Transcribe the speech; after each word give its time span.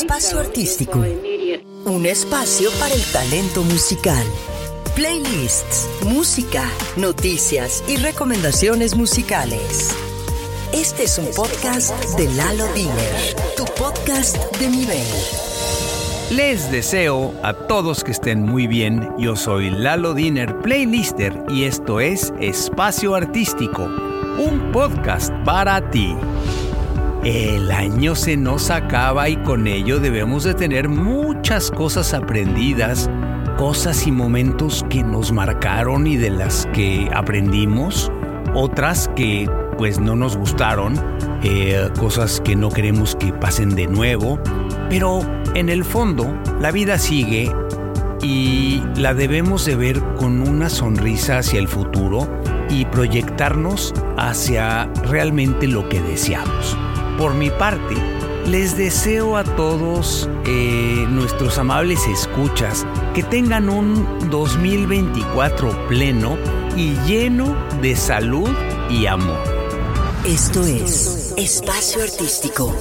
Espacio 0.00 0.40
Artístico. 0.40 1.04
Un 1.84 2.06
espacio 2.06 2.70
para 2.80 2.94
el 2.94 3.04
talento 3.12 3.62
musical. 3.62 4.24
Playlists, 4.96 5.86
música, 6.06 6.64
noticias 6.96 7.84
y 7.86 7.96
recomendaciones 7.96 8.96
musicales. 8.96 9.90
Este 10.72 11.04
es 11.04 11.18
un 11.18 11.26
podcast 11.36 11.92
de 12.16 12.26
Lalo 12.34 12.66
Diner, 12.72 13.36
tu 13.54 13.66
podcast 13.66 14.38
de 14.56 14.68
nivel. 14.68 15.06
Les 16.30 16.70
deseo 16.72 17.34
a 17.42 17.52
todos 17.52 18.02
que 18.02 18.12
estén 18.12 18.40
muy 18.42 18.66
bien. 18.66 19.10
Yo 19.18 19.36
soy 19.36 19.68
Lalo 19.68 20.14
Diner 20.14 20.58
Playlister 20.60 21.44
y 21.50 21.64
esto 21.64 22.00
es 22.00 22.32
Espacio 22.40 23.14
Artístico, 23.14 23.82
un 23.82 24.70
podcast 24.72 25.30
para 25.44 25.90
ti. 25.90 26.16
El 27.24 27.70
año 27.70 28.16
se 28.16 28.36
nos 28.36 28.70
acaba 28.70 29.28
y 29.28 29.36
con 29.36 29.68
ello 29.68 30.00
debemos 30.00 30.42
de 30.42 30.54
tener 30.54 30.88
muchas 30.88 31.70
cosas 31.70 32.14
aprendidas, 32.14 33.08
cosas 33.56 34.08
y 34.08 34.10
momentos 34.10 34.84
que 34.90 35.04
nos 35.04 35.30
marcaron 35.30 36.08
y 36.08 36.16
de 36.16 36.30
las 36.30 36.66
que 36.72 37.08
aprendimos, 37.14 38.10
otras 38.54 39.08
que 39.14 39.48
pues 39.78 40.00
no 40.00 40.16
nos 40.16 40.36
gustaron, 40.36 40.94
eh, 41.44 41.88
cosas 42.00 42.40
que 42.40 42.56
no 42.56 42.70
queremos 42.70 43.14
que 43.14 43.32
pasen 43.32 43.76
de 43.76 43.86
nuevo, 43.86 44.40
pero 44.90 45.20
en 45.54 45.68
el 45.68 45.84
fondo 45.84 46.26
la 46.60 46.72
vida 46.72 46.98
sigue 46.98 47.52
y 48.20 48.82
la 48.96 49.14
debemos 49.14 49.64
de 49.64 49.76
ver 49.76 50.02
con 50.16 50.42
una 50.42 50.68
sonrisa 50.68 51.38
hacia 51.38 51.60
el 51.60 51.68
futuro 51.68 52.28
y 52.68 52.84
proyectarnos 52.86 53.94
hacia 54.16 54.86
realmente 55.04 55.68
lo 55.68 55.88
que 55.88 56.00
deseamos. 56.00 56.76
Por 57.22 57.34
mi 57.34 57.50
parte, 57.50 57.94
les 58.48 58.76
deseo 58.76 59.36
a 59.36 59.44
todos 59.44 60.28
eh, 60.44 61.06
nuestros 61.08 61.56
amables 61.56 62.04
escuchas 62.08 62.84
que 63.14 63.22
tengan 63.22 63.68
un 63.68 64.28
2024 64.28 65.86
pleno 65.86 66.36
y 66.76 66.96
lleno 67.06 67.54
de 67.80 67.94
salud 67.94 68.50
y 68.90 69.06
amor. 69.06 69.38
Esto 70.26 70.64
es 70.64 71.32
Espacio 71.36 72.02
Artístico. 72.02 72.74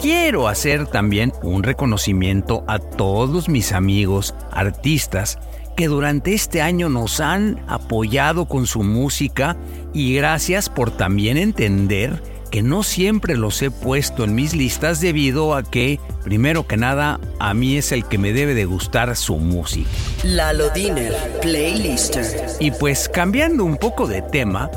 Quiero 0.00 0.46
hacer 0.46 0.86
también 0.86 1.32
un 1.42 1.64
reconocimiento 1.64 2.62
a 2.68 2.78
todos 2.78 3.48
mis 3.48 3.72
amigos 3.72 4.32
artistas 4.52 5.40
que 5.76 5.88
durante 5.88 6.34
este 6.34 6.62
año 6.62 6.88
nos 6.88 7.18
han 7.18 7.64
apoyado 7.66 8.46
con 8.46 8.68
su 8.68 8.84
música 8.84 9.56
y 9.92 10.14
gracias 10.14 10.68
por 10.68 10.92
también 10.92 11.36
entender 11.36 12.22
que 12.52 12.62
no 12.62 12.82
siempre 12.82 13.34
los 13.34 13.62
he 13.62 13.70
puesto 13.70 14.24
en 14.24 14.34
mis 14.34 14.54
listas 14.54 15.00
debido 15.00 15.54
a 15.54 15.62
que, 15.62 15.98
primero 16.22 16.66
que 16.66 16.76
nada, 16.76 17.18
a 17.40 17.54
mí 17.54 17.78
es 17.78 17.92
el 17.92 18.04
que 18.04 18.18
me 18.18 18.34
debe 18.34 18.54
de 18.54 18.66
gustar 18.66 19.16
su 19.16 19.38
música. 19.38 19.88
Lalo 20.22 20.68
Diner, 20.68 21.14
Playlister. 21.40 22.26
Y 22.60 22.70
pues 22.72 23.08
cambiando 23.08 23.64
un 23.64 23.78
poco 23.78 24.06
de 24.06 24.20
tema, 24.20 24.70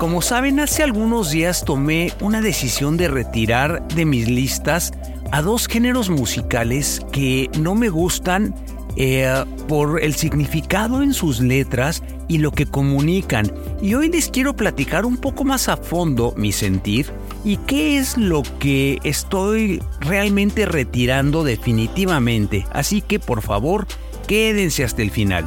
como 0.00 0.22
saben, 0.22 0.58
hace 0.58 0.82
algunos 0.82 1.30
días 1.30 1.64
tomé 1.64 2.12
una 2.20 2.40
decisión 2.40 2.96
de 2.96 3.06
retirar 3.06 3.86
de 3.94 4.04
mis 4.06 4.28
listas 4.28 4.92
a 5.30 5.40
dos 5.40 5.68
géneros 5.68 6.10
musicales 6.10 7.00
que 7.12 7.48
no 7.60 7.76
me 7.76 7.90
gustan 7.90 8.56
eh, 8.96 9.44
por 9.68 10.02
el 10.02 10.14
significado 10.14 11.02
en 11.02 11.14
sus 11.14 11.40
letras 11.40 12.02
y 12.28 12.38
lo 12.38 12.52
que 12.52 12.66
comunican. 12.66 13.52
Y 13.82 13.94
hoy 13.94 14.08
les 14.08 14.28
quiero 14.28 14.54
platicar 14.54 15.04
un 15.04 15.16
poco 15.16 15.44
más 15.44 15.68
a 15.68 15.76
fondo 15.76 16.34
mi 16.36 16.52
sentir 16.52 17.10
y 17.44 17.56
qué 17.58 17.98
es 17.98 18.16
lo 18.16 18.42
que 18.58 18.98
estoy 19.04 19.82
realmente 20.00 20.66
retirando 20.66 21.44
definitivamente. 21.44 22.66
Así 22.72 23.00
que 23.00 23.18
por 23.18 23.42
favor, 23.42 23.86
quédense 24.26 24.84
hasta 24.84 25.02
el 25.02 25.10
final. 25.10 25.46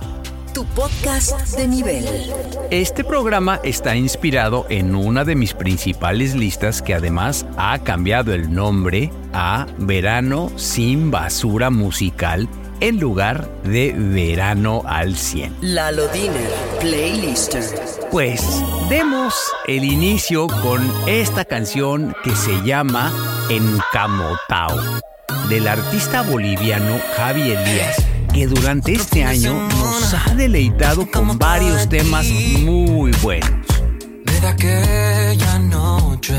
Tu 0.53 0.65
podcast 0.65 1.55
de 1.55 1.67
nivel. 1.67 2.05
Este 2.71 3.03
programa 3.03 3.59
está 3.63 3.95
inspirado 3.95 4.65
en 4.69 4.95
una 4.95 5.23
de 5.23 5.35
mis 5.35 5.53
principales 5.53 6.33
listas 6.33 6.81
que 6.81 6.95
además 6.95 7.45
ha 7.57 7.77
cambiado 7.79 8.33
el 8.33 8.51
nombre 8.51 9.11
a 9.33 9.67
Verano 9.77 10.51
sin 10.55 11.11
basura 11.11 11.69
musical 11.69 12.49
en 12.79 12.99
lugar 12.99 13.49
de 13.63 13.93
Verano 13.95 14.83
al 14.85 15.15
100. 15.15 15.57
Lalo 15.61 16.07
Diner, 16.09 16.49
Playlister. 16.79 17.63
Pues 18.11 18.41
demos 18.89 19.33
el 19.67 19.83
inicio 19.83 20.47
con 20.47 20.81
esta 21.07 21.45
canción 21.45 22.15
que 22.23 22.35
se 22.35 22.61
llama 22.63 23.11
Encamotao, 23.49 25.01
del 25.49 25.67
artista 25.67 26.21
boliviano 26.21 26.99
Javi 27.15 27.51
Elías, 27.51 27.97
que 28.33 28.47
durante 28.47 28.93
este 28.93 29.23
año 29.23 29.67
nos 29.67 30.13
ha 30.13 30.33
deleitado 30.35 31.09
con 31.11 31.37
varios 31.37 31.89
temas 31.89 32.25
muy 32.27 33.11
buenos. 33.21 33.49
Desde 34.25 34.47
aquella 34.47 35.59
noche, 35.59 36.35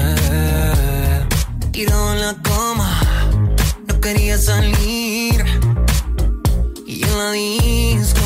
tirado 1.70 2.14
en 2.14 2.20
la 2.20 2.34
cama, 2.42 3.00
no 3.88 4.00
quería 4.00 4.38
salir. 4.38 5.07
Y 7.18 8.17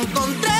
encontré. 0.00 0.53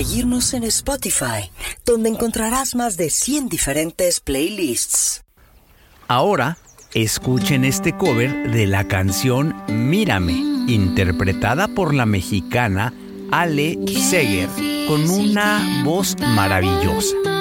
Seguirnos 0.00 0.54
en 0.54 0.64
Spotify, 0.64 1.50
donde 1.84 2.08
encontrarás 2.08 2.74
más 2.74 2.96
de 2.96 3.10
100 3.10 3.50
diferentes 3.50 4.20
playlists. 4.20 5.24
Ahora, 6.08 6.56
escuchen 6.94 7.66
este 7.66 7.94
cover 7.94 8.50
de 8.50 8.66
la 8.66 8.88
canción 8.88 9.54
Mírame, 9.68 10.32
interpretada 10.72 11.68
por 11.68 11.92
la 11.92 12.06
mexicana 12.06 12.94
Ale 13.30 13.78
Seger, 13.88 14.48
con 14.88 15.10
una 15.10 15.82
voz 15.84 16.16
maravillosa. 16.18 17.39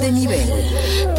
De 0.00 0.12
nivel. 0.12 1.15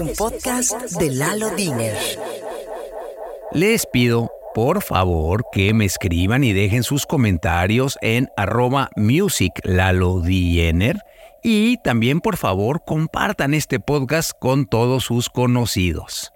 Un 0.00 0.12
podcast 0.14 0.72
de 0.98 1.10
Lalo 1.10 1.50
Diner. 1.50 1.96
Les 3.52 3.86
pido, 3.86 4.30
por 4.54 4.82
favor, 4.82 5.44
que 5.52 5.74
me 5.74 5.84
escriban 5.84 6.44
y 6.44 6.52
dejen 6.52 6.82
sus 6.82 7.06
comentarios 7.06 7.98
en 8.00 8.28
arroba 8.36 8.90
musiclalodiener 8.96 10.98
y 11.42 11.78
también, 11.78 12.20
por 12.20 12.36
favor, 12.36 12.82
compartan 12.84 13.54
este 13.54 13.80
podcast 13.80 14.32
con 14.38 14.66
todos 14.66 15.04
sus 15.04 15.28
conocidos. 15.28 16.32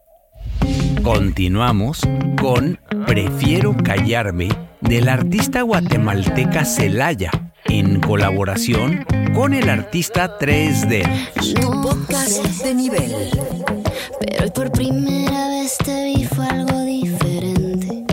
Continuamos 1.02 2.00
con 2.40 2.80
Prefiero 3.06 3.76
callarme 3.76 4.48
del 4.80 5.08
artista 5.08 5.62
guatemalteca 5.62 6.64
Celaya 6.64 7.30
en 7.66 8.00
colaboración 8.00 9.04
con 9.34 9.54
el 9.54 9.68
artista 9.68 10.38
3D. 10.38 11.04
Tu 11.54 11.82
podcast 11.82 12.62
de 12.62 12.74
nivel. 12.74 13.30
Pero 14.20 14.52
por 14.52 14.70
primera 14.70 15.48
vez 15.48 15.76
te 15.78 16.04
vi 16.04 16.24
fue 16.24 16.46
algo 16.46 16.80
diferente. 16.80 18.04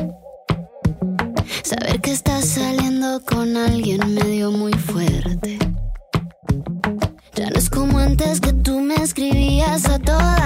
Saber 1.64 2.02
que 2.02 2.12
estás 2.12 2.46
saliendo 2.46 3.22
con 3.26 3.58
alguien 3.58 4.14
me 4.14 4.24
dio 4.24 4.52
muy 4.52 4.74
fuerte. 4.74 5.58
Ya 7.36 7.50
no 7.50 7.56
es 7.56 7.70
como 7.70 8.00
antes 8.00 8.42
que 8.42 8.54
tú 8.54 8.80
me 8.80 8.96
escribías 8.96 9.86
a 9.86 10.00
toda 10.00 10.41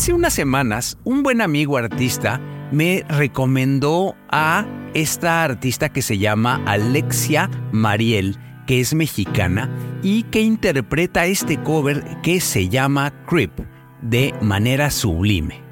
Hace 0.00 0.14
unas 0.14 0.32
semanas, 0.32 0.96
un 1.04 1.22
buen 1.22 1.42
amigo 1.42 1.76
artista 1.76 2.40
me 2.72 3.04
recomendó 3.06 4.16
a 4.30 4.64
esta 4.94 5.44
artista 5.44 5.90
que 5.90 6.00
se 6.00 6.16
llama 6.16 6.62
Alexia 6.64 7.50
Mariel, 7.70 8.38
que 8.66 8.80
es 8.80 8.94
mexicana 8.94 9.68
y 10.02 10.22
que 10.22 10.40
interpreta 10.40 11.26
este 11.26 11.62
cover 11.62 12.02
que 12.22 12.40
se 12.40 12.70
llama 12.70 13.12
Creep 13.26 13.52
de 14.00 14.32
manera 14.40 14.90
sublime. 14.90 15.69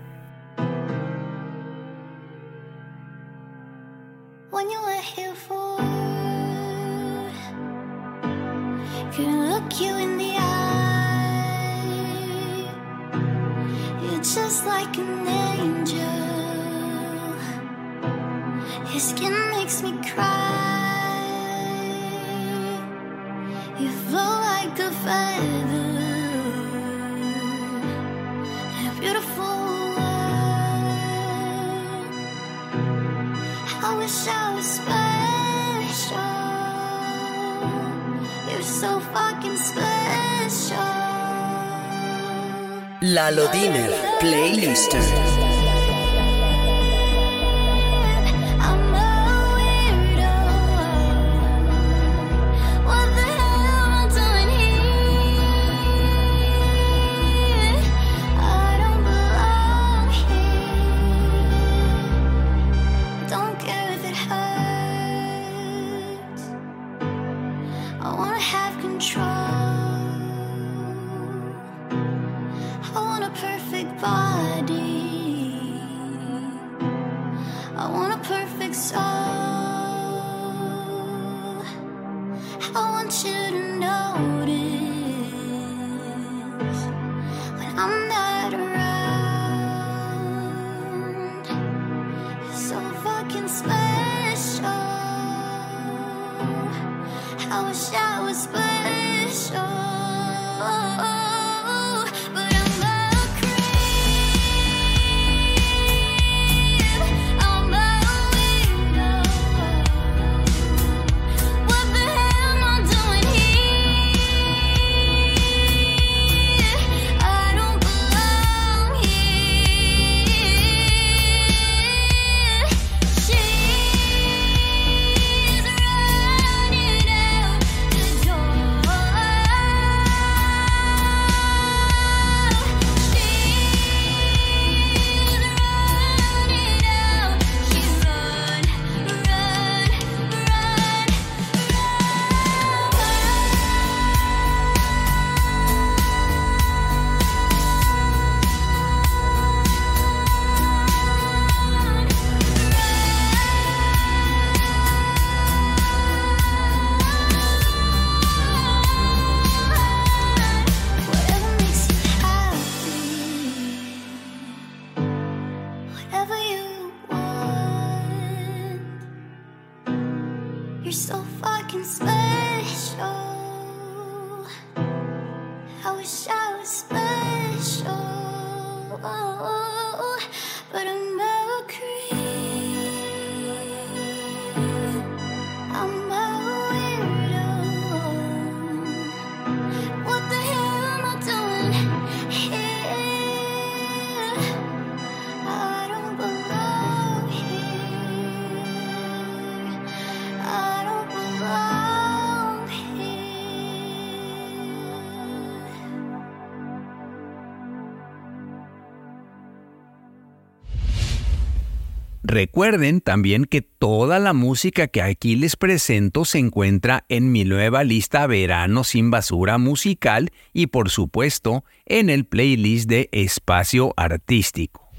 Recuerden 212.28 213.00
también 213.00 213.46
que 213.46 213.62
toda 213.62 214.18
la 214.18 214.34
música 214.34 214.86
que 214.86 215.00
aquí 215.00 215.34
les 215.34 215.56
presento 215.56 216.26
se 216.26 216.36
encuentra 216.36 217.06
en 217.08 217.32
mi 217.32 217.46
nueva 217.46 217.84
lista 217.84 218.26
Verano 218.26 218.84
sin 218.84 219.10
basura 219.10 219.56
musical 219.56 220.30
y 220.52 220.66
por 220.66 220.90
supuesto 220.90 221.64
en 221.86 222.10
el 222.10 222.26
playlist 222.26 222.86
de 222.86 223.08
Espacio 223.12 223.94
Artístico. 223.96 224.90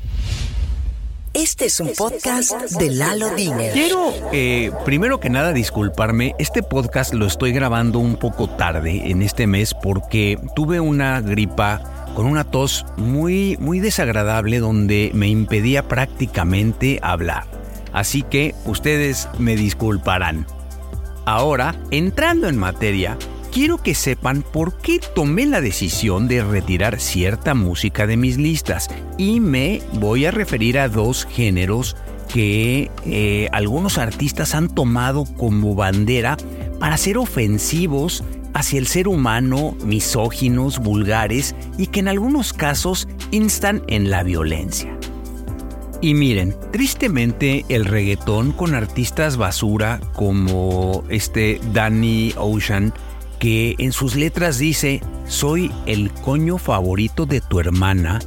Este 1.35 1.65
es 1.65 1.79
un 1.79 1.91
podcast 1.95 2.51
de 2.79 2.89
Lalo 2.89 3.29
Diner. 3.35 3.73
Quiero, 3.73 4.11
eh, 4.33 4.71
primero 4.83 5.19
que 5.19 5.29
nada, 5.29 5.53
disculparme. 5.53 6.33
Este 6.39 6.63
podcast 6.63 7.13
lo 7.13 7.27
estoy 7.27 7.51
grabando 7.51 7.99
un 7.99 8.15
poco 8.15 8.49
tarde 8.49 9.11
en 9.11 9.21
este 9.21 9.45
mes 9.45 9.75
porque 9.75 10.39
tuve 10.55 10.79
una 10.79 11.21
gripa 11.21 11.98
con 12.15 12.25
una 12.25 12.43
tos 12.43 12.85
muy, 12.97 13.57
muy 13.59 13.79
desagradable 13.79 14.59
donde 14.59 15.11
me 15.13 15.27
impedía 15.27 15.87
prácticamente 15.87 16.99
hablar. 17.01 17.45
Así 17.93 18.23
que 18.23 18.55
ustedes 18.65 19.27
me 19.37 19.55
disculparán. 19.55 20.45
Ahora, 21.25 21.75
entrando 21.91 22.47
en 22.47 22.57
materia, 22.57 23.17
quiero 23.51 23.77
que 23.77 23.95
sepan 23.95 24.41
por 24.41 24.77
qué 24.77 24.99
tomé 25.15 25.45
la 25.45 25.61
decisión 25.61 26.27
de 26.27 26.43
retirar 26.43 26.99
cierta 26.99 27.53
música 27.53 28.07
de 28.07 28.17
mis 28.17 28.37
listas 28.37 28.89
y 29.17 29.39
me 29.39 29.81
voy 29.93 30.25
a 30.25 30.31
referir 30.31 30.79
a 30.79 30.87
dos 30.87 31.25
géneros 31.25 31.95
que 32.31 32.91
eh, 33.05 33.49
algunos 33.51 33.97
artistas 33.97 34.53
han 34.53 34.69
tomado 34.69 35.25
como 35.25 35.75
bandera 35.75 36.37
para 36.79 36.97
ser 36.97 37.17
ofensivos 37.17 38.23
hacia 38.53 38.79
el 38.79 38.87
ser 38.87 39.07
humano, 39.07 39.75
misóginos, 39.85 40.79
vulgares 40.79 41.55
y 41.77 41.87
que 41.87 41.99
en 41.99 42.07
algunos 42.07 42.53
casos 42.53 43.07
instan 43.31 43.83
en 43.87 44.09
la 44.09 44.23
violencia. 44.23 44.95
Y 46.01 46.13
miren, 46.13 46.55
tristemente 46.71 47.65
el 47.67 47.85
reggaetón 47.85 48.53
con 48.53 48.73
artistas 48.73 49.35
basura 49.35 49.99
como 50.15 51.03
este 51.09 51.59
Danny 51.73 52.33
Ocean, 52.37 52.93
que 53.37 53.75
en 53.79 53.91
sus 53.91 54.15
letras 54.15 54.59
dice, 54.59 55.01
soy 55.27 55.71
el 55.85 56.11
coño 56.11 56.57
favorito 56.57 57.25
de 57.25 57.41
tu 57.41 57.59
hermana, 57.59 58.19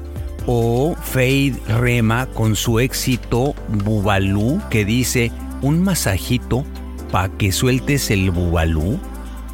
o 0.46 0.94
Fade 1.02 1.54
Rema 1.68 2.26
con 2.26 2.56
su 2.56 2.78
éxito 2.80 3.54
Bubalú, 3.84 4.60
que 4.68 4.84
dice, 4.84 5.30
un 5.62 5.82
masajito 5.82 6.64
pa' 7.10 7.30
que 7.30 7.52
sueltes 7.52 8.10
el 8.10 8.30
Bubalú, 8.30 8.98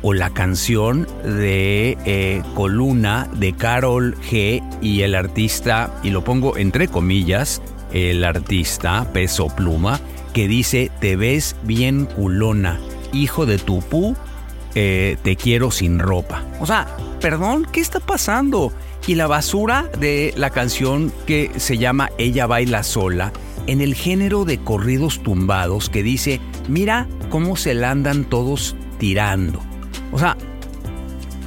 o 0.08 0.14
la 0.14 0.30
canción 0.30 1.06
de 1.22 1.98
eh, 2.06 2.42
Coluna 2.54 3.28
de 3.34 3.52
Carol 3.52 4.16
G 4.22 4.62
y 4.80 5.02
el 5.02 5.14
artista, 5.14 5.92
y 6.02 6.08
lo 6.08 6.24
pongo 6.24 6.56
entre 6.56 6.88
comillas, 6.88 7.60
el 7.92 8.24
artista 8.24 9.06
Peso 9.12 9.48
Pluma, 9.48 10.00
que 10.32 10.48
dice, 10.48 10.90
te 10.98 11.16
ves 11.16 11.56
bien 11.64 12.06
culona, 12.06 12.80
hijo 13.12 13.44
de 13.44 13.58
tu 13.58 13.80
pu, 13.80 14.16
eh, 14.74 15.18
te 15.22 15.36
quiero 15.36 15.70
sin 15.70 15.98
ropa. 15.98 16.42
O 16.58 16.64
sea, 16.64 16.86
perdón, 17.20 17.66
¿qué 17.70 17.80
está 17.82 18.00
pasando? 18.00 18.72
Y 19.06 19.14
la 19.14 19.26
basura 19.26 19.90
de 20.00 20.32
la 20.38 20.48
canción 20.48 21.12
que 21.26 21.50
se 21.58 21.76
llama 21.76 22.08
Ella 22.16 22.46
baila 22.46 22.82
sola, 22.82 23.30
en 23.66 23.82
el 23.82 23.94
género 23.94 24.46
de 24.46 24.56
corridos 24.56 25.22
tumbados 25.22 25.90
que 25.90 26.02
dice, 26.02 26.40
mira 26.66 27.06
cómo 27.28 27.56
se 27.56 27.74
la 27.74 27.90
andan 27.90 28.24
todos 28.24 28.74
tirando. 28.98 29.67
O 30.12 30.18
sea, 30.18 30.36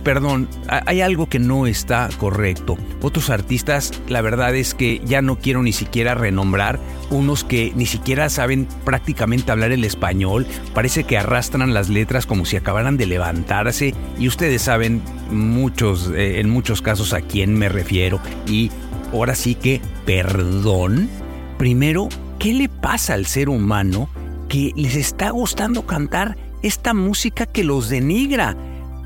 perdón, 0.04 0.48
hay 0.68 1.02
algo 1.02 1.28
que 1.28 1.40
no 1.40 1.68
está 1.68 2.10
correcto. 2.18 2.78
Otros 3.02 3.30
artistas, 3.30 3.92
la 4.08 4.22
verdad 4.22 4.56
es 4.56 4.74
que 4.74 5.02
ya 5.06 5.22
no 5.22 5.38
quiero 5.38 5.64
ni 5.64 5.74
siquiera 5.74 6.16
renombrar, 6.16 6.80
unos 7.10 7.44
que 7.44 7.72
ni 7.76 7.86
siquiera 7.86 8.30
saben 8.30 8.68
prácticamente 8.86 9.52
hablar 9.52 9.72
el 9.72 9.84
español, 9.84 10.48
parece 10.74 11.04
que 11.04 11.18
arrastran 11.18 11.74
las 11.74 11.90
letras 11.90 12.26
como 12.26 12.46
si 12.46 12.58
acabaran 12.58 12.98
de 12.98 13.06
levantarse. 13.06 13.94
Y 14.18 14.28
ustedes 14.28 14.64
saben 14.64 15.02
muchos, 15.30 16.12
eh, 16.16 16.40
en 16.40 16.50
muchos 16.50 16.82
casos 16.82 17.14
a 17.14 17.22
quién 17.22 17.58
me 17.58 17.70
refiero. 17.70 18.20
Y 18.48 18.72
ahora 19.14 19.36
sí 19.36 19.56
que, 19.56 19.82
perdón, 20.06 21.10
primero, 21.58 22.10
¿qué 22.40 22.54
le 22.54 22.70
pasa 22.70 23.14
al 23.14 23.26
ser 23.26 23.50
humano 23.50 24.10
que 24.50 24.74
les 24.76 24.96
está 24.96 25.30
gustando 25.30 25.86
cantar 25.86 26.36
esta 26.62 26.94
música 26.94 27.46
que 27.46 27.64
los 27.64 27.90
denigra? 27.90 28.56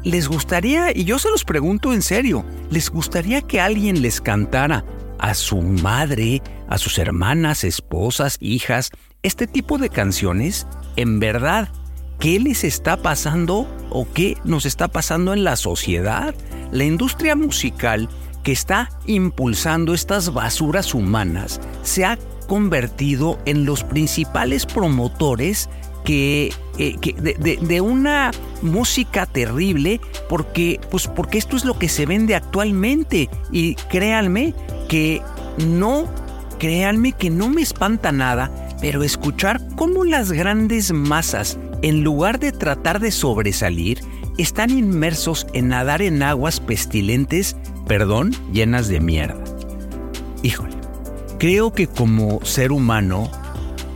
¿Les 0.03 0.27
gustaría, 0.27 0.95
y 0.95 1.03
yo 1.03 1.17
se 1.17 1.29
los 1.29 1.43
pregunto 1.43 1.93
en 1.93 2.01
serio, 2.01 2.45
¿les 2.69 2.89
gustaría 2.89 3.41
que 3.41 3.59
alguien 3.59 4.01
les 4.01 4.21
cantara 4.21 4.85
a 5.17 5.33
su 5.33 5.61
madre, 5.61 6.41
a 6.69 6.77
sus 6.77 6.99
hermanas, 6.99 7.63
esposas, 7.63 8.37
hijas, 8.39 8.91
este 9.23 9.47
tipo 9.47 9.77
de 9.77 9.89
canciones? 9.89 10.67
En 10.95 11.19
verdad, 11.19 11.69
¿qué 12.19 12.39
les 12.39 12.63
está 12.63 12.97
pasando 12.97 13.67
o 13.89 14.07
qué 14.13 14.37
nos 14.43 14.65
está 14.65 14.87
pasando 14.87 15.33
en 15.33 15.43
la 15.43 15.55
sociedad? 15.55 16.35
La 16.71 16.83
industria 16.83 17.35
musical 17.35 18.09
que 18.43 18.51
está 18.51 18.91
impulsando 19.07 19.95
estas 19.95 20.31
basuras 20.31 20.93
humanas 20.93 21.59
se 21.81 22.05
ha 22.05 22.19
convertido 22.47 23.39
en 23.45 23.65
los 23.65 23.83
principales 23.83 24.67
promotores 24.67 25.67
que, 26.03 26.53
eh, 26.77 26.95
de, 27.61 27.81
una 27.81 28.31
música 28.61 29.25
terrible 29.25 30.01
porque, 30.27 30.79
pues 30.91 31.07
porque 31.07 31.38
esto 31.38 31.55
es 31.55 31.63
lo 31.63 31.79
que 31.79 31.89
se 31.89 32.05
vende 32.05 32.35
actualmente 32.35 33.29
y 33.51 33.75
créanme 33.89 34.53
que 34.89 35.21
no, 35.65 36.07
créanme 36.59 37.13
que 37.13 37.29
no 37.29 37.49
me 37.49 37.61
espanta 37.61 38.11
nada, 38.11 38.51
pero 38.81 39.03
escuchar 39.03 39.61
cómo 39.75 40.03
las 40.03 40.31
grandes 40.31 40.91
masas, 40.91 41.57
en 41.81 42.03
lugar 42.03 42.39
de 42.39 42.51
tratar 42.51 42.99
de 42.99 43.11
sobresalir, 43.11 43.99
están 44.38 44.69
inmersos 44.69 45.47
en 45.53 45.69
nadar 45.69 46.01
en 46.01 46.21
aguas 46.23 46.59
pestilentes, 46.59 47.55
perdón, 47.88 48.35
llenas 48.51 48.88
de 48.89 48.99
mierda. 48.99 49.41
Híjole, 50.43 50.75
creo 51.39 51.71
que 51.73 51.88
como 51.88 52.43
ser 52.43 52.71
humano 52.71 53.31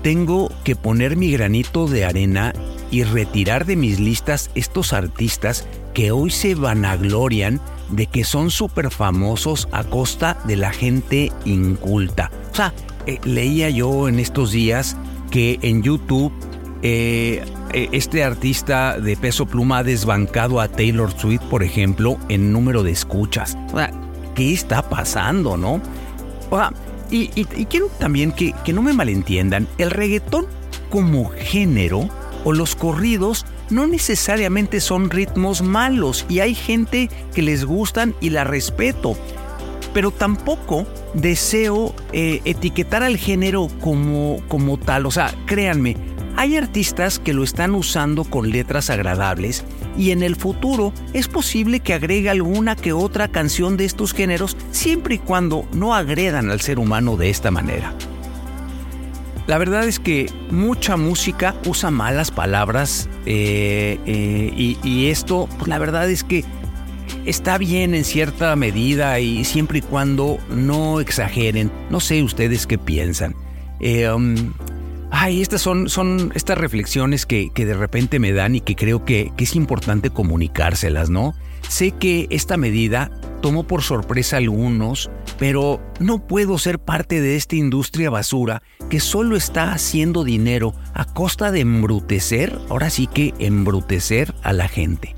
tengo 0.02 0.50
que 0.64 0.76
poner 0.76 1.18
mi 1.18 1.32
granito 1.32 1.88
de 1.88 2.06
arena 2.06 2.54
y 2.92 3.04
retirar 3.04 3.66
de 3.66 3.76
mis 3.76 4.00
listas 4.00 4.50
estos 4.56 4.94
artistas 4.94 5.68
que 5.94 6.12
hoy 6.12 6.30
se 6.30 6.56
vanaglorian 6.56 7.60
de 7.90 8.08
que 8.08 8.24
son 8.24 8.52
súper 8.52 8.92
famosos 8.92 9.68
a 9.72 9.84
costa 9.84 10.38
de 10.46 10.56
la 10.56 10.72
gente 10.72 11.32
inculta. 11.46 12.32
O 12.52 12.56
sea, 12.56 12.74
eh, 13.06 13.20
leía 13.24 13.70
yo 13.70 14.08
en 14.08 14.20
estos 14.20 14.52
días 14.52 14.96
que 15.32 15.60
en 15.62 15.82
YouTube 15.84 16.32
eh, 16.82 17.44
eh, 17.74 17.90
este 17.92 18.24
artista 18.24 19.00
de 19.00 19.18
peso 19.18 19.46
pluma 19.46 19.80
ha 19.80 19.84
desbancado 19.84 20.62
a 20.62 20.68
Taylor 20.68 21.12
Swift, 21.18 21.44
por 21.50 21.64
ejemplo, 21.64 22.18
en 22.30 22.54
número 22.54 22.84
de 22.84 22.92
escuchas. 22.92 23.58
O 23.74 23.78
sea, 23.78 23.92
¿qué 24.36 24.54
está 24.54 24.88
pasando, 24.88 25.58
no? 25.58 25.82
O 26.50 26.58
sea, 26.58 26.72
y, 27.12 27.46
quiero 27.66 27.88
también 28.00 28.32
que, 28.32 28.54
que 28.64 28.74
no 28.74 28.82
me 28.82 28.94
malentiendan, 28.94 29.68
el 29.78 29.90
reggaetón 29.92 30.46
como 30.90 31.30
género 31.30 32.08
o 32.44 32.54
los 32.54 32.76
corridos 32.76 33.46
no 33.70 33.88
necesariamente 33.88 34.80
son 34.80 35.10
ritmos 35.10 35.62
malos 35.62 36.26
y 36.30 36.40
hay 36.40 36.56
gente 36.56 37.10
que 37.34 37.42
les 37.42 37.66
gustan 37.66 38.16
y 38.20 38.32
la 38.32 38.44
respeto, 38.44 39.16
pero 39.94 40.12
tampoco 40.12 40.88
deseo 41.14 41.94
eh, 42.12 42.42
etiquetar 42.46 43.04
al 43.04 43.18
género 43.18 43.68
como, 43.80 44.42
como 44.48 44.78
tal. 44.78 45.06
O 45.06 45.12
sea, 45.12 45.34
créanme, 45.46 45.98
hay 46.36 46.56
artistas 46.56 47.20
que 47.20 47.34
lo 47.34 47.44
están 47.44 47.76
usando 47.76 48.24
con 48.24 48.50
letras 48.50 48.90
agradables 48.90 49.66
y 49.98 50.12
en 50.12 50.24
el 50.24 50.36
futuro 50.36 50.94
es 51.14 51.28
posible 51.28 51.82
que 51.82 51.94
agregue 51.94 52.30
alguna 52.30 52.76
que 52.76 52.94
otra 52.94 53.28
canción 53.28 53.76
de 53.76 53.86
estos 53.86 54.14
géneros 54.14 54.56
siempre 54.72 55.16
y 55.16 55.20
cuando 55.20 55.68
no 55.74 55.94
agredan 55.94 56.50
al 56.50 56.62
ser 56.62 56.80
humano 56.80 57.18
de 57.18 57.30
esta 57.30 57.52
manera. 57.52 57.94
La 59.50 59.58
verdad 59.58 59.88
es 59.88 60.00
que 60.00 60.32
mucha 60.52 60.96
música 60.96 61.56
usa 61.66 61.90
malas 61.90 62.30
palabras 62.30 63.10
eh, 63.26 63.98
eh, 64.06 64.78
y, 64.84 65.08
esto, 65.08 65.50
pues 65.58 65.68
la 65.68 65.80
verdad 65.80 66.08
es 66.08 66.24
que 66.24 66.46
está 67.26 67.58
bien 67.58 67.96
en 67.96 68.06
cierta 68.06 68.56
medida 68.56 69.20
y 69.20 69.44
siempre 69.46 69.80
y 69.80 69.82
cuando 69.82 70.38
no 70.52 71.00
exageren. 71.00 71.72
No 71.90 72.00
sé 72.00 72.22
ustedes 72.22 72.68
qué 72.68 72.78
piensan. 72.78 73.34
Eh, 73.80 74.08
um, 74.12 74.36
Ay, 75.10 75.42
estas 75.42 75.64
son, 75.64 75.90
son 75.90 76.32
estas 76.36 76.60
reflexiones 76.60 77.26
que, 77.26 77.50
de 77.56 77.74
repente 77.74 78.20
me 78.20 78.32
dan 78.32 78.54
y 78.54 78.62
que 78.62 78.76
creo 78.76 79.04
que, 79.04 79.32
que 79.36 79.46
es 79.46 79.56
importante 79.56 80.12
comunicárselas, 80.12 81.10
¿no? 81.10 81.34
Sé 81.68 81.90
que 81.90 82.28
esta 82.30 82.56
medida 82.56 83.10
tomó 83.42 83.64
por 83.64 83.82
sorpresa 83.82 84.36
a 84.36 84.40
algunos, 84.40 85.10
pero 85.38 85.82
no 86.00 86.28
puedo 86.28 86.58
ser 86.58 86.80
parte 86.80 87.22
de 87.22 87.36
esta 87.36 87.56
industria 87.56 88.10
basura 88.10 88.62
que 88.90 89.00
solo 89.00 89.36
está 89.36 89.72
haciendo 89.72 90.24
dinero 90.24 90.74
a 90.94 91.06
costa 91.06 91.52
de 91.52 91.62
embrutecer, 91.62 92.58
ahora 92.70 92.90
sí 92.90 93.08
que 93.08 93.34
embrutecer 93.40 94.34
a 94.44 94.54
la 94.54 94.68
gente. 94.68 95.16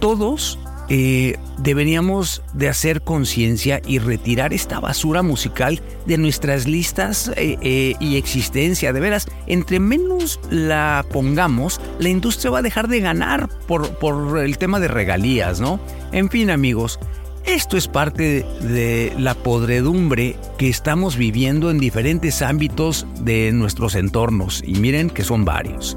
Todos 0.00 0.58
eh, 0.88 1.38
deberíamos 1.58 2.42
de 2.52 2.68
hacer 2.68 3.02
conciencia 3.02 3.80
y 3.86 3.98
retirar 3.98 4.52
esta 4.52 4.80
basura 4.80 5.22
musical 5.22 5.80
de 6.06 6.18
nuestras 6.18 6.66
listas 6.66 7.30
eh, 7.36 7.56
eh, 7.62 7.94
y 8.00 8.16
existencia. 8.16 8.92
De 8.92 9.00
veras, 9.00 9.26
entre 9.46 9.80
menos 9.80 10.40
la 10.50 11.06
pongamos, 11.10 11.80
la 11.98 12.08
industria 12.08 12.50
va 12.50 12.58
a 12.58 12.62
dejar 12.62 12.88
de 12.88 13.00
ganar 13.00 13.48
por, 13.66 13.96
por 13.98 14.38
el 14.40 14.58
tema 14.58 14.80
de 14.80 14.88
regalías, 14.88 15.60
¿no? 15.60 15.80
En 16.10 16.28
fin, 16.28 16.50
amigos, 16.50 16.98
esto 17.44 17.76
es 17.76 17.88
parte 17.88 18.44
de 18.60 19.12
la 19.18 19.34
podredumbre 19.34 20.36
que 20.58 20.68
estamos 20.68 21.16
viviendo 21.16 21.70
en 21.70 21.78
diferentes 21.78 22.42
ámbitos 22.42 23.06
de 23.20 23.52
nuestros 23.52 23.94
entornos, 23.94 24.62
y 24.64 24.74
miren 24.74 25.10
que 25.10 25.24
son 25.24 25.44
varios. 25.44 25.96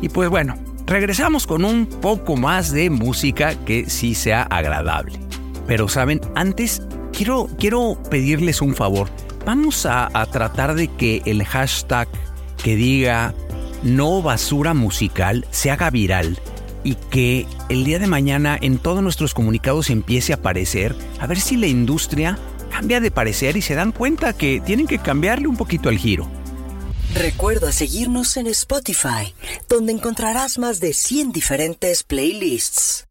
Y 0.00 0.08
pues 0.08 0.28
bueno, 0.30 0.56
regresamos 0.86 1.46
con 1.46 1.64
un 1.64 1.86
poco 1.86 2.36
más 2.36 2.72
de 2.72 2.90
música 2.90 3.54
que 3.64 3.88
sí 3.88 4.14
sea 4.14 4.42
agradable. 4.42 5.20
Pero 5.66 5.88
saben, 5.88 6.20
antes 6.34 6.82
quiero, 7.12 7.48
quiero 7.58 7.98
pedirles 8.10 8.62
un 8.62 8.74
favor. 8.74 9.08
Vamos 9.46 9.86
a, 9.86 10.08
a 10.12 10.26
tratar 10.26 10.74
de 10.74 10.88
que 10.88 11.22
el 11.26 11.44
hashtag 11.44 12.08
que 12.62 12.76
diga 12.76 13.34
no 13.82 14.22
basura 14.22 14.74
musical 14.74 15.46
se 15.50 15.70
haga 15.70 15.90
viral 15.90 16.38
y 16.84 16.94
que 16.94 17.46
el 17.68 17.84
día 17.84 17.98
de 17.98 18.06
mañana 18.06 18.58
en 18.60 18.78
todos 18.78 19.02
nuestros 19.02 19.34
comunicados 19.34 19.90
empiece 19.90 20.32
a 20.32 20.36
aparecer, 20.36 20.94
a 21.20 21.26
ver 21.26 21.40
si 21.40 21.56
la 21.56 21.66
industria 21.66 22.38
cambia 22.70 23.00
de 23.00 23.10
parecer 23.10 23.56
y 23.56 23.62
se 23.62 23.74
dan 23.74 23.92
cuenta 23.92 24.32
que 24.32 24.60
tienen 24.60 24.86
que 24.86 24.98
cambiarle 24.98 25.48
un 25.48 25.56
poquito 25.56 25.88
el 25.88 25.98
giro. 25.98 26.28
Recuerda 27.14 27.72
seguirnos 27.72 28.36
en 28.38 28.46
Spotify, 28.46 29.34
donde 29.68 29.92
encontrarás 29.92 30.58
más 30.58 30.80
de 30.80 30.94
100 30.94 31.32
diferentes 31.32 32.02
playlists. 32.02 33.06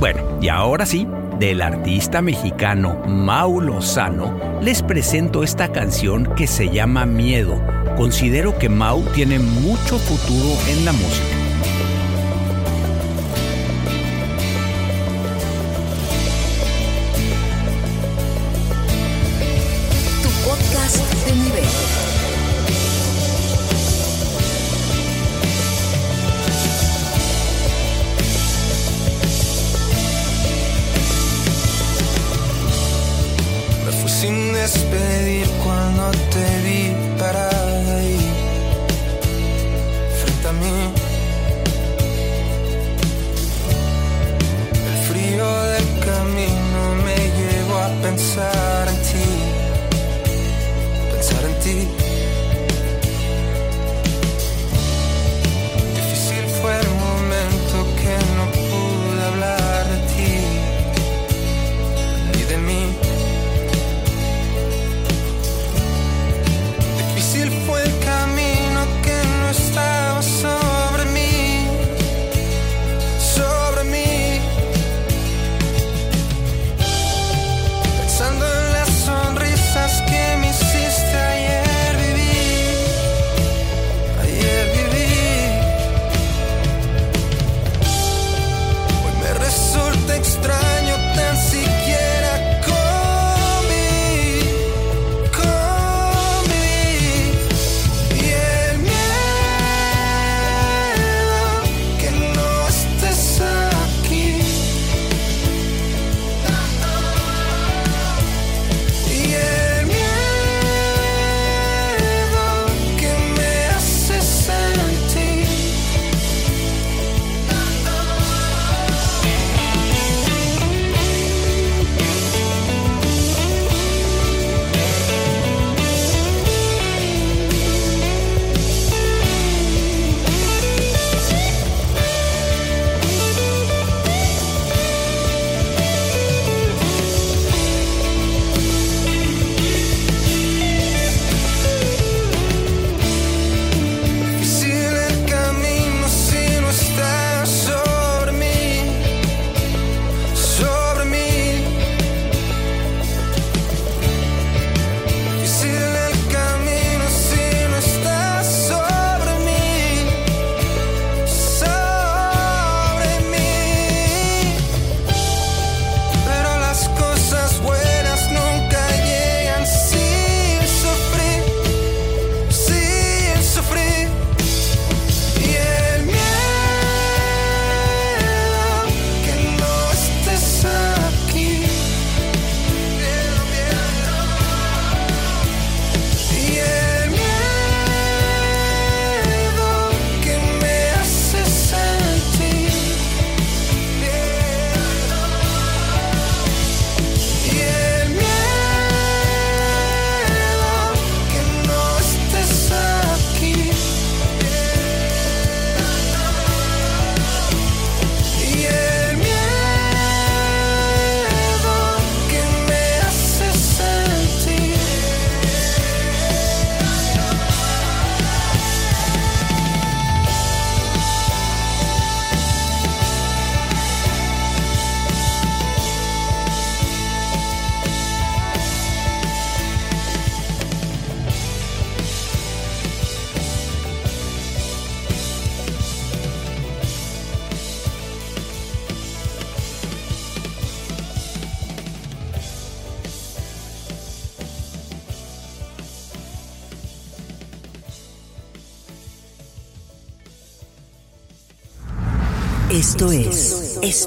Bueno, 0.00 0.38
y 0.42 0.48
ahora 0.48 0.84
sí, 0.84 1.06
del 1.38 1.62
artista 1.62 2.20
mexicano 2.20 3.00
Mau 3.06 3.60
Lozano, 3.60 4.60
les 4.60 4.82
presento 4.82 5.44
esta 5.44 5.70
canción 5.70 6.34
que 6.34 6.48
se 6.48 6.70
llama 6.70 7.06
Miedo. 7.06 7.62
Considero 7.96 8.58
que 8.58 8.68
Mau 8.68 9.04
tiene 9.14 9.38
mucho 9.38 9.98
futuro 9.98 10.58
en 10.68 10.84
la 10.84 10.92
música. 10.92 11.43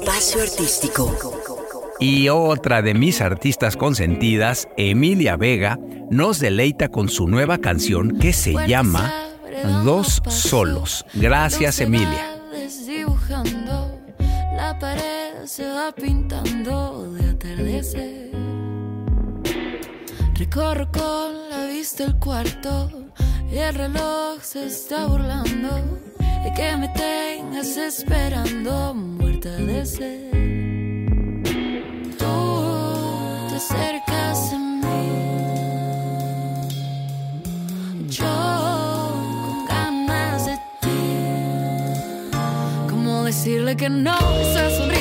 Espacio 0.00 0.42
Artístico. 0.42 1.12
Y 1.98 2.28
otra 2.28 2.82
de 2.82 2.94
mis 2.94 3.20
artistas 3.20 3.76
consentidas, 3.76 4.68
Emilia 4.76 5.36
Vega, 5.36 5.76
nos 6.08 6.38
deleita 6.38 6.88
con 6.88 7.08
su 7.08 7.26
nueva 7.26 7.58
canción 7.58 8.16
que 8.20 8.32
se 8.32 8.52
llama 8.68 9.12
Dos 9.82 10.22
Solos. 10.28 11.04
Gracias, 11.14 11.80
Emilia. 11.80 12.40
La 14.56 14.78
pared 14.78 15.44
se 15.46 15.66
va 15.66 15.92
pintando 15.92 17.12
de 17.14 17.30
atardecer. 17.30 18.30
Recorro 20.34 20.88
con 20.92 21.50
la 21.50 21.66
vista 21.66 22.04
el 22.04 22.16
cuarto 22.20 22.88
y 23.50 23.56
el 23.56 23.74
reloj 23.74 24.40
se 24.42 24.66
está 24.66 25.06
burlando 25.06 25.74
de 26.44 26.52
que 26.54 26.76
me 26.76 26.88
tengas 26.90 27.76
esperando 27.76 29.17
muerta 29.38 29.56
de 29.56 29.86
sed. 29.86 30.30
Tú 32.18 33.48
te 33.48 33.56
acercas 33.56 34.52
a 34.52 34.58
mí, 34.58 35.10
yo 38.08 38.24
con 39.46 39.66
ganas 39.66 40.46
de 40.46 40.56
ti. 40.80 41.00
¿Cómo 42.90 43.24
decirle 43.24 43.76
que 43.76 43.88
no 43.88 44.18
esa 44.40 44.70
sonrisa 44.76 44.97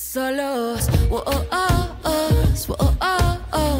solos, 0.00 0.84
solos. 0.84 0.88
Oh, 1.10 1.22
oh, 1.52 1.88
oh, 3.52 3.78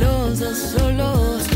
Los 0.00 0.40
dos 0.40 0.58
solos. 0.58 1.46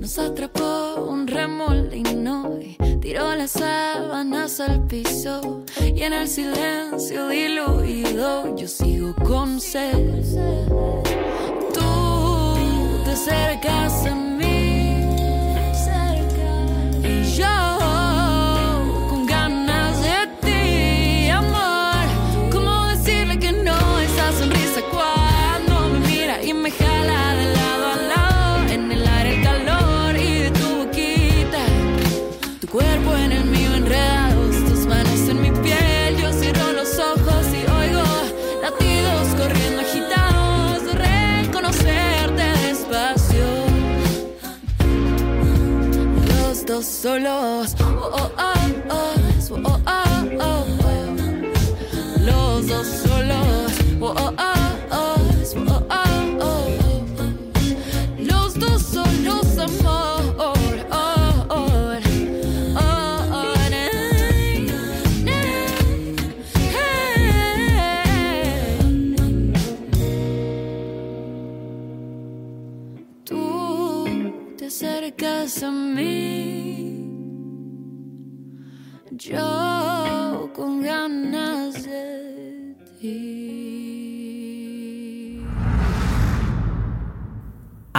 Nos 0.00 0.18
atrapó 0.18 1.06
un 1.08 1.26
remolino 1.26 2.58
y 2.60 2.76
tiró 3.00 3.34
las 3.34 3.52
sábanas 3.52 4.60
al 4.60 4.86
piso. 4.86 5.64
Y 5.80 6.02
en 6.02 6.12
el 6.12 6.28
silencio 6.28 7.28
diluido 7.28 8.54
yo 8.56 8.68
sigo 8.68 9.14
con 9.16 9.60
sed. 9.60 10.24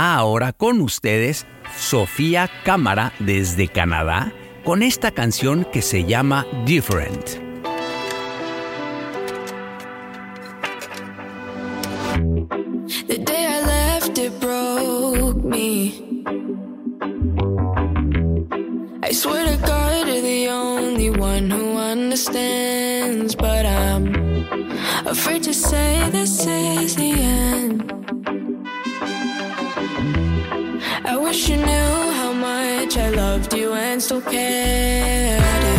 Ahora 0.01 0.53
con 0.53 0.79
ustedes, 0.79 1.45
Sofía 1.77 2.49
Cámara 2.63 3.11
desde 3.19 3.67
Canadá, 3.67 4.31
con 4.63 4.81
esta 4.81 5.11
canción 5.11 5.65
que 5.73 5.81
se 5.81 6.05
llama 6.05 6.45
Different. 6.65 7.48
say 25.59 26.09
this 26.11 26.45
is 26.45 26.95
the 26.95 27.11
end. 27.11 27.91
I 31.05 31.17
wish 31.17 31.49
you 31.49 31.57
knew 31.57 31.91
how 32.19 32.31
much 32.31 32.97
I 32.97 33.09
loved 33.09 33.53
you 33.53 33.73
and 33.73 34.01
still 34.01 34.21
cared. 34.21 35.78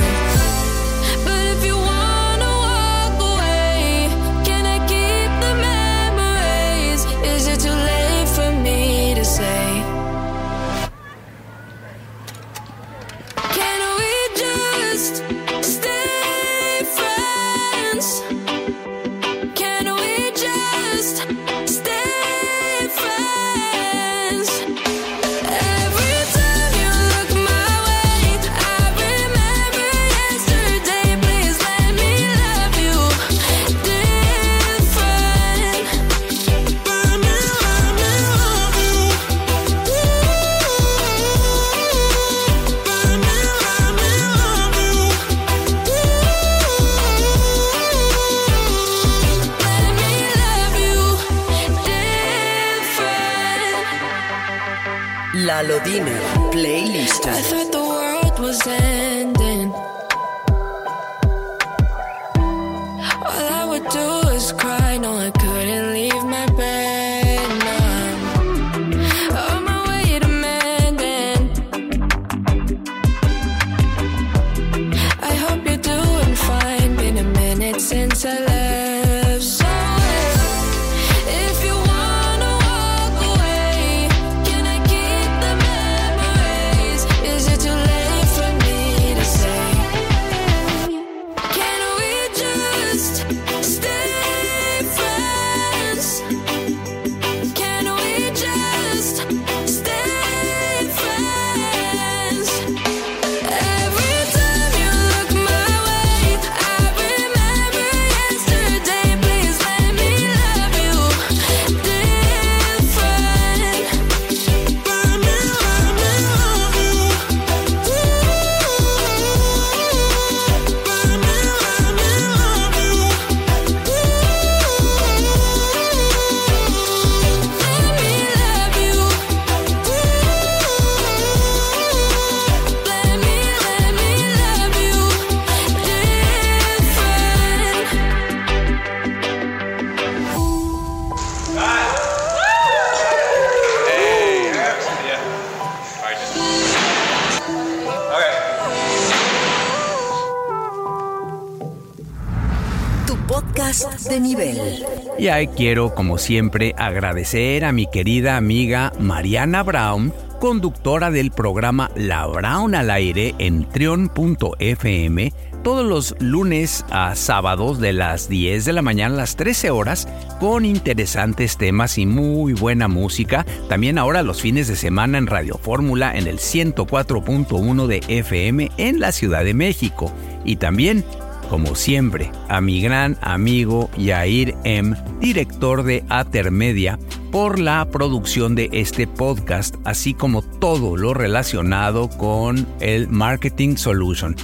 Y 155.21 155.29
ahí 155.29 155.49
quiero, 155.49 155.95
como 155.95 156.17
siempre, 156.17 156.75
agradecer 156.79 157.67
a 157.67 157.73
mi 157.73 157.87
querida 157.87 158.39
amiga 158.39 158.91
Mariana 158.99 159.63
Brown, 159.63 160.15
conductora 160.41 161.11
del 161.11 161.31
programa 161.31 161.91
La 161.95 162.27
Brown 162.27 162.75
al 162.75 162.91
aire 162.91 163.35
en 163.37 163.69
trion.fm 163.69 165.31
todos 165.63 165.85
los 165.85 166.15
lunes 166.21 166.87
a 166.89 167.15
sábados 167.17 167.81
de 167.81 167.93
las 167.93 168.31
10 168.31 168.65
de 168.65 168.73
la 168.73 168.81
mañana 168.81 169.15
a 169.15 169.19
las 169.19 169.37
13 169.37 169.69
horas 169.71 170.09
con 170.39 170.65
interesantes 170.65 171.59
temas 171.59 171.99
y 171.99 172.07
muy 172.07 172.55
buena 172.55 172.89
música. 172.89 173.45
También 173.69 173.99
ahora 173.99 174.23
los 174.23 174.41
fines 174.41 174.69
de 174.69 174.77
semana 174.77 175.19
en 175.19 175.27
Radio 175.27 175.59
Fórmula 175.59 176.17
en 176.17 176.29
el 176.29 176.39
104.1 176.39 177.87
de 177.87 178.01
FM 178.09 178.71
en 178.79 179.01
la 179.01 179.13
Ciudad 179.13 179.45
de 179.45 179.53
México. 179.53 180.11
Y 180.47 180.57
también 180.57 181.05
como 181.51 181.75
siempre, 181.75 182.31
a 182.49 182.61
mi 182.61 182.81
gran 182.81 183.19
amigo 183.23 183.91
Yair 183.99 184.55
M., 184.63 184.97
director 185.21 185.83
de 185.83 186.05
Atermedia, 186.09 187.01
por 187.33 187.59
la 187.59 187.91
producción 187.91 188.55
de 188.55 188.71
este 188.73 189.09
podcast, 189.09 189.75
así 189.85 190.15
como 190.15 190.43
todo 190.43 190.97
lo 190.97 191.13
relacionado 191.13 192.09
con 192.09 192.69
el 192.79 193.09
Marketing 193.09 193.75
Solution. 193.77 194.37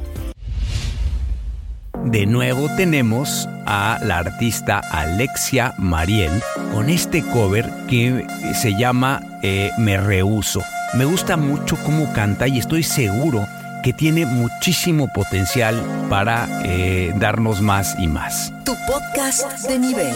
De 2.04 2.26
nuevo 2.26 2.68
tenemos 2.76 3.48
a 3.64 3.98
la 4.02 4.18
artista 4.18 4.80
Alexia 4.90 5.72
Mariel 5.76 6.42
con 6.72 6.90
este 6.90 7.22
cover 7.22 7.70
que 7.88 8.26
se 8.54 8.74
llama 8.74 9.22
eh, 9.42 9.70
Me 9.78 9.96
Rehuso. 9.96 10.62
Me 10.94 11.04
gusta 11.04 11.36
mucho 11.36 11.76
cómo 11.84 12.12
canta 12.12 12.48
y 12.48 12.58
estoy 12.58 12.82
seguro 12.82 13.46
que 13.82 13.92
tiene 13.92 14.26
muchísimo 14.26 15.08
potencial 15.12 15.80
para 16.10 16.48
eh, 16.64 17.12
darnos 17.16 17.60
más 17.60 17.96
y 17.98 18.08
más. 18.08 18.52
Tu 18.64 18.74
podcast 18.86 19.66
de 19.68 19.78
nivel. 19.78 20.14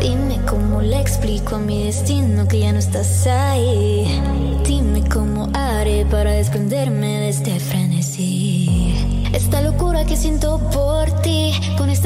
Dime 0.00 0.40
cómo 0.46 0.82
le 0.82 1.00
explico 1.00 1.56
a 1.56 1.58
mi 1.58 1.84
destino 1.84 2.46
que 2.46 2.60
ya 2.60 2.72
no 2.72 2.78
estás 2.78 3.26
ahí. 3.26 4.20
Dime 4.64 5.02
cómo 5.08 5.50
haré 5.54 6.04
para 6.06 6.32
desprenderme 6.32 7.20
de 7.20 7.28
este 7.28 7.58
frenesí. 7.60 9.26
Esta 9.32 9.60
locura 9.60 10.04
que 10.04 10.16
siento 10.16 10.58
por 10.70 10.85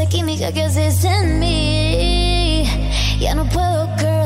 esta 0.01 0.09
química 0.09 0.53
que 0.53 0.63
haces 0.63 1.05
en 1.05 1.39
mí. 1.39 2.65
Ya 3.19 3.35
no 3.35 3.45
puedo, 3.47 3.87
girl, 3.99 4.20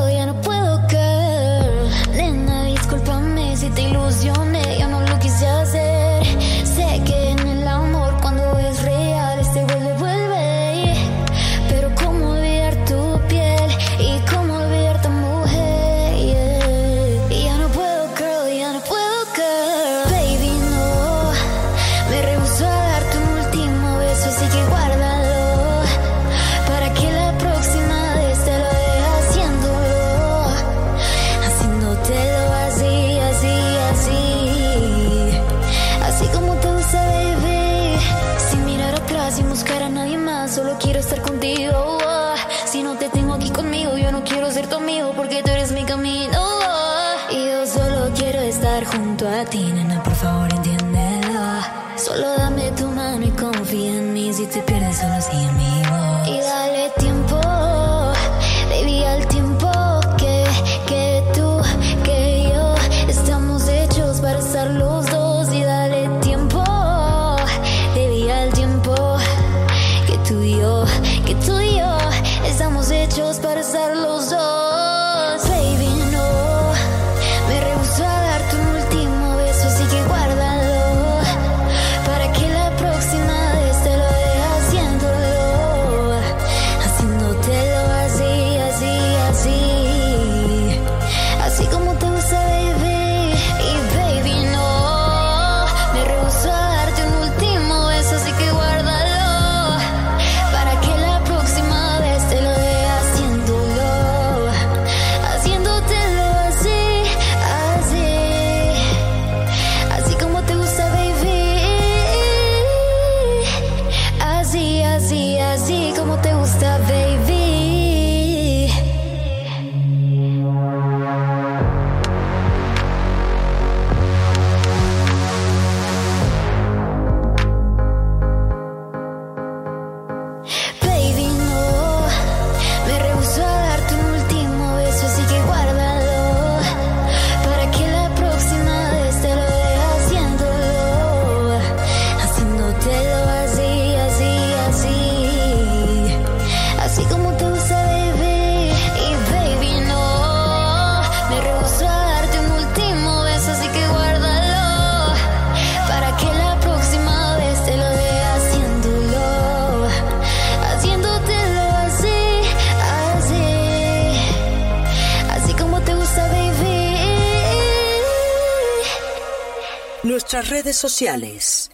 Nuestras 170.35 170.65
redes 170.65 170.77
sociales. 170.77 171.71